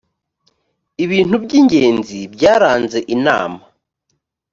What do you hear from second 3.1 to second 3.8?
inama